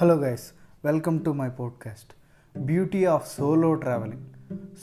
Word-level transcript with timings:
Hello 0.00 0.14
guys 0.14 0.42
welcome 0.84 1.24
to 1.24 1.30
my 1.30 1.48
podcast 1.48 2.12
beauty 2.64 3.04
of 3.04 3.36
solo 3.36 3.74
travelling 3.74 4.26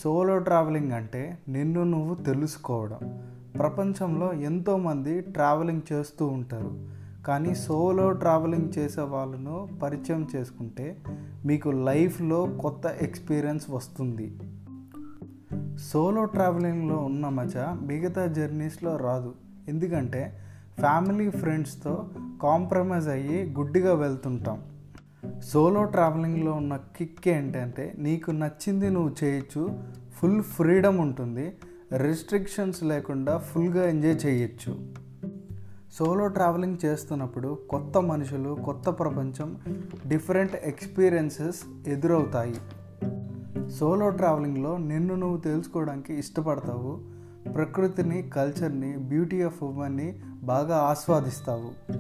solo 0.03 0.37
travelling 0.37 0.91
అంటే 0.91 1.37
నిన్ను 1.47 1.83
నువ్వు 1.83 2.15
తెలుసుకోవడం. 2.15 3.23
ప్రపంచంలో 3.59 4.33
ఎంతోమంది 4.33 5.21
ట్రావెలింగ్ 5.21 5.81
చేస్తూ 5.93 6.27
ఉంటారు. 6.27 6.87
కానీ 7.27 7.55
సోలో 7.55 8.11
ట్రావెలింగ్ 8.11 8.77
చేసే 8.77 9.01
వాళ్ళను 9.01 9.69
పరిచయం 9.83 10.27
చేసుకుంటే 10.35 10.97
మీకు 11.45 11.69
లైఫ్లో 11.69 12.45
కొత్త 12.45 12.87
ఎక్స్పీరియన్స్ 13.01 13.69
వస్తుంది. 13.69 14.39
సోలో 15.77 16.25
ట్రావెలింగ్లో 16.25 16.97
ఉన్న 16.97 17.29
మజా 17.29 17.79
మిగతా 17.81 18.25
జర్నీస్లో 18.25 18.97
రాదు. 18.97 19.35
ఎందుకంటే 19.67 20.39
ఫ్యామిలీ 20.79 21.29
ఫ్రెండ్స్తో 21.29 22.09
కాంప్రమైజ్ 22.41 23.07
అయ్యి 23.07 23.53
గుడ్డిగా 23.53 23.93
వెళ్తుంటాం. 23.93 24.74
సోలో 25.43 25.83
ట్రావెలింగ్లో 25.83 26.51
ఉన్న 26.51 26.79
కిక్ 26.97 27.27
ఏంటంటే 27.27 27.95
నీకు 27.97 28.31
నచ్చింది 28.31 28.89
నువ్వు 28.89 29.15
చేయొచ్చు 29.23 29.79
ఫుల్ 30.13 30.43
ఫ్రీడమ్ 30.43 30.99
ఉంటుంది 30.99 31.53
రిస్ట్రిక్షన్స్ 31.97 32.83
లేకుండా 32.83 33.37
ఫుల్గా 33.37 33.89
ఎంజాయ్ 33.89 34.25
చేయొచ్చు. 34.25 34.79
సోలో 35.93 36.27
ట్రావెలింగ్ 36.27 36.77
చేస్తున్నప్పుడు 36.85 37.59
కొత్త 37.69 37.97
మనుషులు 37.97 38.57
కొత్త 38.65 38.89
ప్రపంచం 38.89 39.57
డిఫరెంట్ 40.07 40.55
ఎక్స్పీరియన్సెస్ 40.55 41.87
ఎదురవుతాయి. 41.87 42.55
సోలో 43.69 44.09
ట్రావెలింగ్లో 44.09 44.77
నిన్ను 44.77 45.15
నువ్వు 45.15 45.37
తెలుసుకోవడానికి 45.37 46.13
ఇష్టపడతావు 46.13 46.99
ప్రకృతిని 47.53 48.21
కల్చర్ని 48.21 48.97
బ్యూటీ 48.97 49.41
ఆఫ్ 49.41 49.63
ఉమెన్ని 49.63 50.19
బాగా 50.43 50.77
ఆస్వాదిస్తావు. 50.77 51.95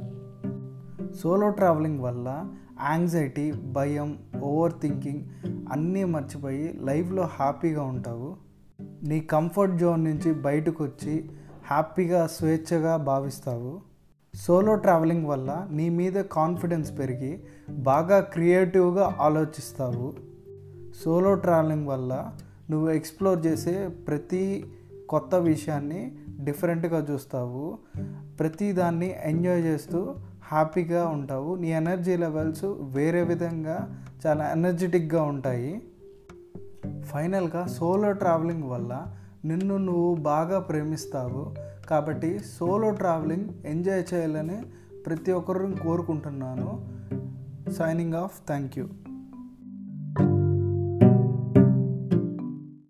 సోలో 1.21 1.49
ట్రావెలింగ్ 1.49 1.99
వల్ల 1.99 2.45
యాంగ్జైటీ 2.83 3.51
భయం 3.51 4.17
ఓవర్ 4.41 4.73
థింకింగ్ 4.81 5.25
అన్నీ 5.71 6.03
మర్చిపోయి 6.03 6.79
లైఫ్లో 6.81 7.23
హ్యాపీగా 7.23 7.83
ఉంటావు. 7.83 8.35
నీ 9.03 9.19
కంఫర్ట్ 9.19 9.75
జోన్ 9.75 10.03
నుంచి 10.03 10.33
బయటకు 10.33 10.83
వచ్చి 10.83 11.29
హ్యాపీగా 11.67 12.27
స్వేచ్ఛగా 12.27 12.97
భావిస్తావు. 12.97 13.81
సోలో 14.35 14.75
ట్రావెలింగ్ 14.75 15.25
వల్ల 15.25 15.67
నీ 15.71 15.89
మీద 15.89 16.13
కాన్ఫిడెన్స్ 16.13 16.99
పెరిగి 16.99 17.43
బాగా 17.69 18.19
క్రియేటివ్గా 18.19 19.17
ఆలోచిస్తావు. 19.21 20.13
సోలో 21.05 21.33
ట్రావెలింగ్ 21.33 21.87
వల్ల 21.87 22.31
నువ్వు 22.71 22.89
ఎక్స్ప్లోర్ 22.89 23.45
చేసే 23.45 23.87
ప్రతి 23.87 24.65
కొత్త 25.09 25.35
విషయాన్ని 25.35 26.17
డిఫరెంట్గా 26.43 27.05
చూస్తావు. 27.11 27.77
ప్రతిదాన్ని 28.39 29.15
ఎంజాయ్ 29.23 29.63
చేస్తూ 29.63 30.15
హ్యాపీగా 30.47 31.07
ఉంటావు. 31.07 31.55
నీ 31.55 31.73
ఎనర్జీ 31.73 32.17
లెవెల్స్ 32.17 32.65
వేరే 32.65 33.23
విధంగా 33.23 34.03
చాలా 34.27 34.51
ఎనర్జెటిక్గా 34.51 35.23
ఉంటాయి. 35.23 35.81
ఫైనల్గా 37.03 37.67
సోలో 37.67 38.11
ట్రావెలింగ్ 38.11 38.63
వల్ల 38.63 39.07
నిన్ను 39.45 39.77
నువ్వు 39.77 40.15
బాగా 40.15 40.59
ప్రేమిస్తావు. 40.59 41.53
కాబట్టి 41.89 42.39
సోలో 42.39 42.89
ట్రావెలింగ్ 42.89 43.49
ఎంజాయ్ 43.65 44.03
చేయాలని 44.13 44.61
ప్రతి 45.05 45.31
ఒక్కరిని 45.31 45.75
కోరుకుంటున్నాను. 45.75 46.87
Signing 47.71 48.13
off. 48.13 48.47
Thank 48.47 48.79
you. 48.79 48.87